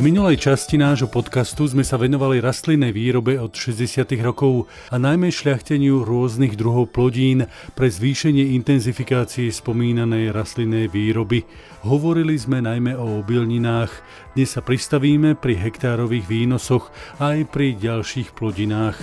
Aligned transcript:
V 0.00 0.08
minulej 0.08 0.40
časti 0.40 0.80
nášho 0.80 1.12
podcastu 1.12 1.68
sme 1.68 1.84
sa 1.84 2.00
venovali 2.00 2.40
rastlinnej 2.40 2.88
výrobe 2.88 3.36
od 3.36 3.52
60. 3.52 4.08
rokov 4.24 4.64
a 4.88 4.96
najmä 4.96 5.28
šľachteniu 5.28 6.08
rôznych 6.08 6.56
druhov 6.56 6.88
plodín 6.88 7.44
pre 7.76 7.92
zvýšenie 7.92 8.56
intenzifikácie 8.56 9.52
spomínanej 9.52 10.32
rastlinnej 10.32 10.88
výroby. 10.88 11.44
Hovorili 11.84 12.32
sme 12.40 12.64
najmä 12.64 12.96
o 12.96 13.20
obilninách, 13.20 13.92
dnes 14.32 14.56
sa 14.56 14.64
pristavíme 14.64 15.36
pri 15.36 15.68
hektárových 15.68 16.24
výnosoch 16.24 16.88
aj 17.20 17.52
pri 17.52 17.76
ďalších 17.76 18.32
plodinách. 18.32 18.96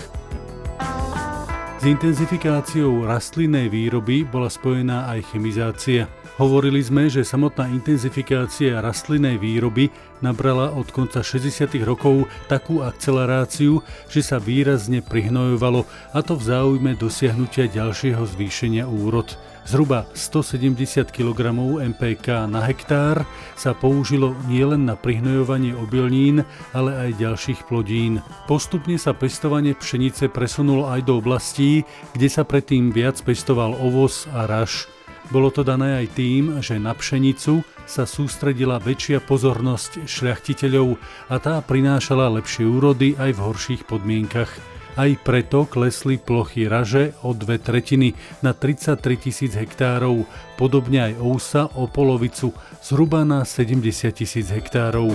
S 1.78 1.86
intenzifikáciou 1.86 3.06
rastlinnej 3.06 3.70
výroby 3.70 4.26
bola 4.26 4.50
spojená 4.50 5.14
aj 5.14 5.30
chemizácia. 5.30 6.10
Hovorili 6.42 6.82
sme, 6.82 7.06
že 7.06 7.22
samotná 7.22 7.70
intenzifikácia 7.70 8.82
rastlinnej 8.82 9.38
výroby 9.38 9.94
nabrala 10.26 10.74
od 10.74 10.90
konca 10.90 11.22
60. 11.22 11.78
rokov 11.86 12.26
takú 12.50 12.82
akceleráciu, 12.82 13.86
že 14.10 14.26
sa 14.26 14.42
výrazne 14.42 15.06
prihnojovalo 15.06 15.86
a 16.18 16.20
to 16.26 16.34
v 16.34 16.50
záujme 16.50 16.98
dosiahnutia 16.98 17.70
ďalšieho 17.70 18.26
zvýšenia 18.26 18.90
úrod. 18.90 19.38
Zhruba 19.68 20.08
170 20.16 21.12
kg 21.12 21.52
MPK 21.92 22.48
na 22.48 22.64
hektár 22.64 23.28
sa 23.60 23.76
použilo 23.76 24.32
nielen 24.48 24.88
na 24.88 24.96
prihnojovanie 24.96 25.76
obilnín, 25.76 26.48
ale 26.72 26.96
aj 26.96 27.20
ďalších 27.20 27.68
plodín. 27.68 28.24
Postupne 28.48 28.96
sa 28.96 29.12
pestovanie 29.12 29.76
pšenice 29.76 30.32
presunulo 30.32 30.88
aj 30.88 31.04
do 31.04 31.20
oblastí, 31.20 31.84
kde 32.16 32.32
sa 32.32 32.48
predtým 32.48 32.96
viac 32.96 33.20
pestoval 33.20 33.76
ovoz 33.76 34.24
a 34.32 34.48
raž. 34.48 34.88
Bolo 35.36 35.52
to 35.52 35.68
dané 35.68 36.00
aj 36.00 36.16
tým, 36.16 36.64
že 36.64 36.80
na 36.80 36.96
pšenicu 36.96 37.60
sa 37.84 38.08
sústredila 38.08 38.80
väčšia 38.80 39.20
pozornosť 39.20 40.08
šľachtiteľov 40.08 40.96
a 41.28 41.36
tá 41.44 41.60
prinášala 41.60 42.32
lepšie 42.40 42.64
úrody 42.64 43.20
aj 43.20 43.36
v 43.36 43.44
horších 43.44 43.84
podmienkach. 43.84 44.77
Aj 44.98 45.14
preto 45.22 45.70
klesli 45.70 46.18
plochy 46.18 46.66
raže 46.66 47.14
o 47.22 47.30
dve 47.30 47.62
tretiny 47.62 48.18
na 48.42 48.58
33 48.58 48.98
tisíc 49.30 49.54
hektárov, 49.54 50.26
podobne 50.58 51.14
aj 51.14 51.14
ousa 51.22 51.70
o 51.78 51.86
polovicu, 51.86 52.50
zhruba 52.82 53.22
na 53.22 53.46
70 53.46 53.94
tisíc 54.10 54.50
hektárov. 54.50 55.14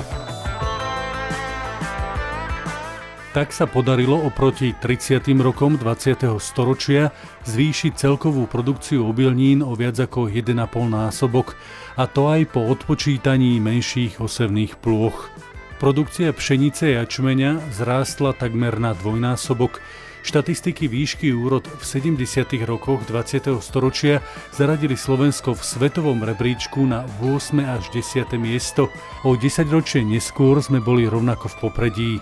Tak 3.35 3.51
sa 3.51 3.67
podarilo 3.67 4.23
oproti 4.23 4.71
30. 4.71 5.19
rokom 5.43 5.75
20. 5.75 6.31
storočia 6.39 7.11
zvýšiť 7.43 7.99
celkovú 7.99 8.47
produkciu 8.47 9.03
obilnín 9.03 9.67
o 9.67 9.75
viac 9.75 9.99
ako 9.99 10.31
1,5 10.31 10.63
násobok, 10.87 11.59
a 11.99 12.07
to 12.07 12.31
aj 12.31 12.55
po 12.55 12.71
odpočítaní 12.71 13.59
menších 13.59 14.23
osevných 14.23 14.79
plôch. 14.79 15.33
Produkcia 15.83 16.31
pšenice 16.31 16.95
a 16.95 17.03
jačmeňa 17.03 17.75
zrástla 17.75 18.39
takmer 18.39 18.79
na 18.79 18.95
dvojnásobok, 18.95 19.83
Štatistiky 20.23 20.87
výšky 20.87 21.35
úrod 21.35 21.67
v 21.67 21.83
70. 21.83 22.23
rokoch 22.63 23.03
20. 23.11 23.59
storočia 23.59 24.23
zaradili 24.55 24.95
Slovensko 24.95 25.59
v 25.59 25.63
svetovom 25.67 26.23
rebríčku 26.23 26.87
na 26.87 27.03
8. 27.19 27.59
až 27.67 27.91
10. 27.91 28.31
miesto. 28.39 28.95
O 29.27 29.35
10 29.35 29.67
ročie 29.75 30.07
neskôr 30.07 30.63
sme 30.63 30.79
boli 30.79 31.11
rovnako 31.11 31.51
v 31.51 31.57
popredí. 31.59 32.13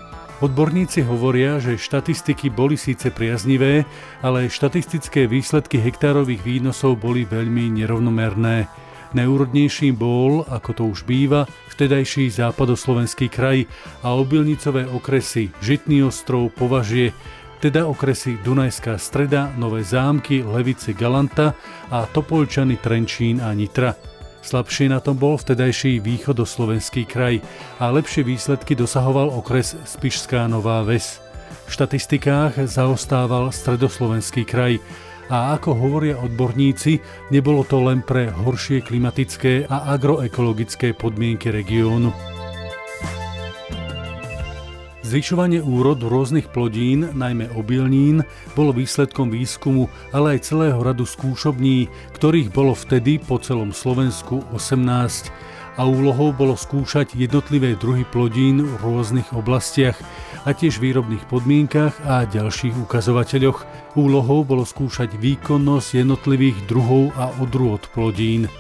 Odborníci 0.41 1.05
hovoria, 1.05 1.61
že 1.61 1.77
štatistiky 1.77 2.49
boli 2.49 2.81
síce 2.81 3.13
priaznivé, 3.13 3.85
ale 4.25 4.49
štatistické 4.49 5.29
výsledky 5.29 5.77
hektárových 5.77 6.41
výnosov 6.41 6.97
boli 6.97 7.29
veľmi 7.29 7.77
nerovnomerné. 7.77 8.73
Najúrodnejším 9.11 9.99
bol, 9.99 10.47
ako 10.47 10.71
to 10.71 10.83
už 10.87 11.03
býva, 11.03 11.51
vtedajší 11.75 12.31
západoslovenský 12.31 13.27
kraj 13.27 13.67
a 14.07 14.15
obilnicové 14.15 14.87
okresy 14.87 15.51
Žitný 15.59 16.07
ostrov, 16.07 16.55
Považie, 16.55 17.11
teda 17.59 17.91
okresy 17.91 18.39
Dunajská 18.47 18.95
streda, 18.97 19.51
Nové 19.59 19.83
zámky, 19.83 20.47
Levice, 20.47 20.95
Galanta 20.95 21.59
a 21.91 22.07
Topolčany, 22.07 22.79
Trenčín 22.79 23.43
a 23.43 23.51
Nitra. 23.51 23.99
Slabšie 24.41 24.89
na 24.89 25.03
tom 25.05 25.21
bol 25.21 25.37
vtedajší 25.37 26.01
východoslovenský 26.01 27.05
kraj 27.05 27.45
a 27.83 27.93
lepšie 27.93 28.25
výsledky 28.25 28.73
dosahoval 28.73 29.29
okres 29.35 29.77
Spišská 29.85 30.49
Nová 30.49 30.81
Ves. 30.87 31.21
V 31.69 31.71
štatistikách 31.75 32.57
zaostával 32.65 33.53
stredoslovenský 33.53 34.49
kraj 34.49 34.81
a 35.31 35.55
ako 35.55 35.79
hovoria 35.79 36.19
odborníci, 36.19 36.99
nebolo 37.31 37.63
to 37.63 37.79
len 37.79 38.03
pre 38.03 38.35
horšie 38.35 38.83
klimatické 38.83 39.71
a 39.71 39.95
agroekologické 39.95 40.91
podmienky 40.93 41.55
regiónu. 41.55 42.11
Zvyšovanie 45.11 45.59
úrod 45.59 45.99
rôznych 46.07 46.55
plodín, 46.55 47.11
najmä 47.19 47.51
obilnín, 47.59 48.23
bolo 48.55 48.71
výsledkom 48.71 49.31
výskumu, 49.35 49.91
ale 50.15 50.39
aj 50.39 50.55
celého 50.55 50.79
radu 50.79 51.03
skúšobní, 51.03 51.91
ktorých 52.15 52.55
bolo 52.55 52.79
vtedy 52.79 53.19
po 53.19 53.43
celom 53.43 53.75
Slovensku 53.75 54.47
18 54.55 55.51
a 55.81 55.89
úlohou 55.89 56.37
bolo 56.37 56.61
skúšať 56.61 57.17
jednotlivé 57.17 57.73
druhy 57.73 58.05
plodín 58.05 58.61
v 58.61 58.75
rôznych 58.85 59.33
oblastiach 59.33 59.97
a 60.45 60.53
tiež 60.53 60.77
výrobných 60.77 61.25
podmienkach 61.25 61.97
a 62.05 62.29
ďalších 62.29 62.77
ukazovateľoch. 62.85 63.65
Úlohou 63.97 64.45
bolo 64.45 64.69
skúšať 64.69 65.17
výkonnosť 65.17 66.05
jednotlivých 66.05 66.69
druhov 66.69 67.17
a 67.17 67.33
odrôd 67.41 67.89
plodín. 67.97 68.53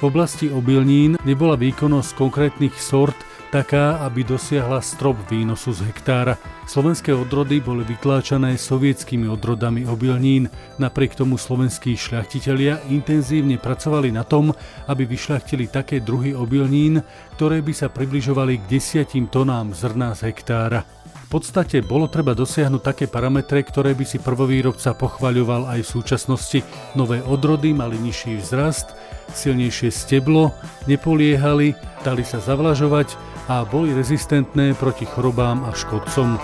V 0.00 0.08
oblasti 0.08 0.48
obilnín 0.48 1.20
nebola 1.28 1.60
výkonnosť 1.60 2.16
konkrétnych 2.16 2.72
sort 2.80 3.16
taká, 3.54 4.02
aby 4.02 4.26
dosiahla 4.26 4.82
strop 4.82 5.14
výnosu 5.30 5.70
z 5.70 5.86
hektára. 5.86 6.34
Slovenské 6.66 7.14
odrody 7.14 7.62
boli 7.62 7.86
vytláčané 7.86 8.58
sovietskými 8.58 9.30
odrodami 9.30 9.86
obilnín, 9.86 10.50
napriek 10.82 11.14
tomu 11.14 11.38
slovenskí 11.38 11.94
šľachtitelia 11.94 12.90
intenzívne 12.90 13.54
pracovali 13.62 14.10
na 14.10 14.26
tom, 14.26 14.50
aby 14.90 15.06
vyšľachtili 15.06 15.70
také 15.70 16.02
druhy 16.02 16.34
obilnín, 16.34 16.98
ktoré 17.38 17.62
by 17.62 17.70
sa 17.70 17.86
približovali 17.86 18.66
k 18.66 18.74
desiatim 18.74 19.30
tonám 19.30 19.70
zrna 19.70 20.18
z 20.18 20.34
hektára. 20.34 20.82
V 21.24 21.40
podstate 21.40 21.80
bolo 21.80 22.06
treba 22.06 22.36
dosiahnuť 22.36 22.82
také 22.84 23.04
parametre, 23.08 23.64
ktoré 23.64 23.96
by 23.96 24.04
si 24.06 24.20
prvovýrobca 24.20 24.92
pochvaľoval 24.94 25.72
aj 25.72 25.80
v 25.82 25.92
súčasnosti. 25.98 26.58
Nové 26.94 27.24
odrody 27.24 27.72
mali 27.72 27.96
nižší 27.98 28.38
vzrast, 28.38 28.92
silnejšie 29.32 29.88
steblo, 29.90 30.52
nepoliehali, 30.86 31.74
dali 32.04 32.22
sa 32.22 32.38
zavlažovať 32.38 33.16
a 33.48 33.64
boli 33.66 33.96
rezistentné 33.96 34.76
proti 34.78 35.08
chorobám 35.08 35.64
a 35.66 35.72
škodcom. 35.74 36.36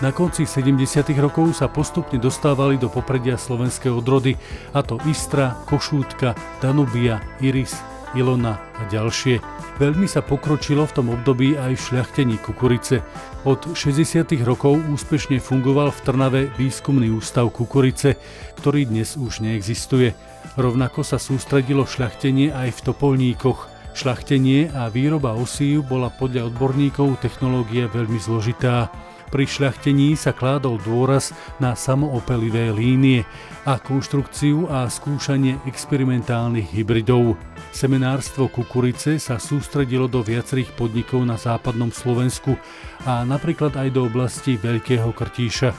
Na 0.00 0.16
konci 0.16 0.48
70. 0.48 1.12
rokov 1.20 1.52
sa 1.56 1.68
postupne 1.68 2.16
dostávali 2.16 2.80
do 2.80 2.88
popredia 2.88 3.36
slovenské 3.36 3.92
odrody, 3.92 4.36
a 4.72 4.80
to 4.80 4.96
Istra, 5.04 5.60
Košútka, 5.68 6.32
Danubia, 6.64 7.20
Iris, 7.44 7.76
Ilona 8.14 8.58
a 8.78 8.82
ďalšie. 8.88 9.38
Veľmi 9.78 10.06
sa 10.06 10.22
pokročilo 10.24 10.86
v 10.86 10.94
tom 10.96 11.06
období 11.12 11.56
aj 11.56 11.72
v 11.76 11.84
šľachtení 11.90 12.36
kukurice. 12.40 13.02
Od 13.48 13.72
60. 13.72 14.30
rokov 14.44 14.78
úspešne 14.90 15.40
fungoval 15.40 15.90
v 15.94 16.02
Trnave 16.04 16.42
výskumný 16.54 17.08
ústav 17.12 17.48
kukurice, 17.50 18.20
ktorý 18.60 18.86
dnes 18.88 19.16
už 19.16 19.40
neexistuje. 19.42 20.12
Rovnako 20.60 21.06
sa 21.06 21.16
sústredilo 21.16 21.88
šľachtenie 21.88 22.52
aj 22.54 22.68
v 22.76 22.80
Topolníkoch– 22.86 23.60
Šľachtenie 23.90 24.70
a 24.70 24.86
výroba 24.86 25.34
osív 25.34 25.82
bola 25.82 26.14
podľa 26.14 26.46
odborníkov 26.46 27.18
technológie 27.18 27.90
veľmi 27.90 28.22
zložitá. 28.22 28.86
Pri 29.30 29.46
šľachtení 29.46 30.14
sa 30.18 30.34
kládol 30.34 30.78
dôraz 30.82 31.34
na 31.62 31.74
samoopelivé 31.74 32.74
línie 32.74 33.26
a 33.66 33.78
konštrukciu 33.78 34.66
a 34.70 34.86
skúšanie 34.90 35.58
experimentálnych 35.66 36.70
hybridov. 36.70 37.38
Seminárstvo 37.70 38.50
kukurice 38.50 39.22
sa 39.22 39.38
sústredilo 39.38 40.10
do 40.10 40.20
viacerých 40.26 40.74
podnikov 40.74 41.22
na 41.22 41.38
západnom 41.38 41.94
Slovensku 41.94 42.58
a 43.06 43.22
napríklad 43.22 43.78
aj 43.78 43.88
do 43.94 44.10
oblasti 44.10 44.58
Veľkého 44.58 45.14
Krtíša. 45.14 45.70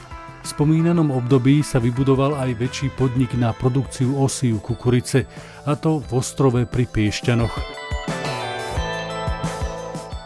V 0.42 0.46
spomínanom 0.50 1.14
období 1.14 1.62
sa 1.62 1.78
vybudoval 1.78 2.34
aj 2.34 2.58
väčší 2.58 2.90
podnik 2.98 3.36
na 3.38 3.54
produkciu 3.54 4.18
osív 4.18 4.58
kukurice, 4.58 5.28
a 5.62 5.78
to 5.78 6.02
v 6.02 6.10
Ostrove 6.18 6.66
pri 6.66 6.90
Piešťanoch. 6.90 7.54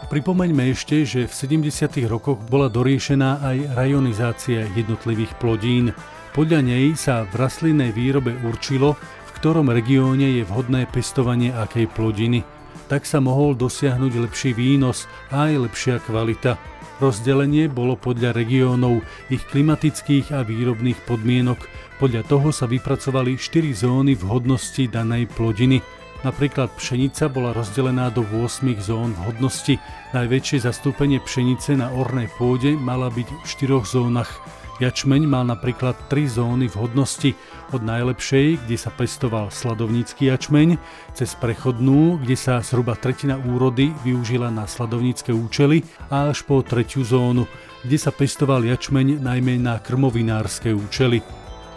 Pripomeňme 0.07 0.71
ešte, 0.71 1.03
že 1.03 1.27
v 1.27 1.33
70. 1.67 2.07
rokoch 2.07 2.39
bola 2.47 2.71
doriešená 2.71 3.43
aj 3.43 3.57
rajonizácia 3.75 4.65
jednotlivých 4.71 5.35
plodín. 5.35 5.91
Podľa 6.31 6.63
nej 6.63 6.95
sa 6.95 7.27
v 7.27 7.43
rastlinnej 7.43 7.91
výrobe 7.91 8.33
určilo, 8.41 8.95
ktorom 9.37 9.69
regióne 9.69 10.41
je 10.41 10.43
vhodné 10.43 10.89
pestovanie 10.89 11.53
akej 11.53 11.87
plodiny. 11.93 12.41
Tak 12.89 13.05
sa 13.05 13.21
mohol 13.21 13.53
dosiahnuť 13.53 14.13
lepší 14.25 14.51
výnos 14.57 15.05
a 15.29 15.47
aj 15.47 15.69
lepšia 15.69 15.95
kvalita. 16.01 16.57
Rozdelenie 16.97 17.69
bolo 17.69 17.93
podľa 17.93 18.33
regiónov, 18.33 19.05
ich 19.29 19.45
klimatických 19.53 20.33
a 20.33 20.41
výrobných 20.41 20.97
podmienok. 21.05 21.61
Podľa 22.01 22.25
toho 22.25 22.49
sa 22.49 22.65
vypracovali 22.65 23.37
4 23.37 23.85
zóny 23.85 24.17
vhodnosti 24.17 24.89
danej 24.89 25.29
plodiny– 25.29 25.79
Napríklad 26.25 26.73
pšenica 26.73 27.29
bola 27.29 27.53
rozdelená 27.53 28.09
do 28.09 28.25
8 28.25 28.65
zón 28.81 29.13
hodnosti. 29.29 29.77
Najväčšie 30.17 30.65
zastúpenie 30.65 31.21
pšenice 31.21 31.77
na 31.77 31.93
ornej 31.93 32.25
pôde 32.41 32.73
mala 32.73 33.13
byť 33.13 33.27
v 33.29 33.43
4 33.45 33.85
zónach. 33.85 34.41
Jačmeň 34.77 35.25
mal 35.25 35.41
napríklad 35.49 35.97
tri 36.05 36.29
zóny 36.29 36.69
vhodnosti. 36.69 37.33
Od 37.73 37.81
najlepšej, 37.81 38.61
kde 38.61 38.77
sa 38.77 38.93
pestoval 38.93 39.49
sladovnícky 39.49 40.29
jačmeň, 40.29 40.77
cez 41.17 41.33
prechodnú, 41.33 42.21
kde 42.21 42.37
sa 42.37 42.61
zhruba 42.61 42.93
tretina 42.93 43.41
úrody 43.41 43.89
využila 44.05 44.53
na 44.53 44.69
sladovnícke 44.69 45.33
účely 45.33 45.81
a 46.13 46.29
až 46.29 46.45
po 46.45 46.61
tretiu 46.61 47.01
zónu, 47.01 47.49
kde 47.81 47.97
sa 47.97 48.13
pestoval 48.13 48.61
jačmeň 48.69 49.17
najmä 49.17 49.57
na 49.57 49.81
krmovinárske 49.81 50.69
účely. 50.69 51.25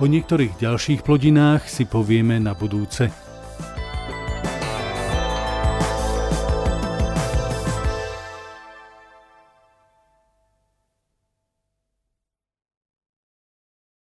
O 0.01 0.05
niektorých 0.05 0.61
ďalších 0.61 1.01
plodinách 1.01 1.69
si 1.73 1.89
povieme 1.89 2.37
na 2.37 2.53
budúce. 2.53 3.30